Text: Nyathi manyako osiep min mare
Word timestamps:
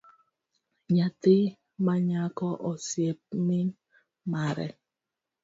Nyathi 0.95 1.35
manyako 1.85 2.47
osiep 2.69 3.19
min 3.45 3.67
mare 4.31 4.67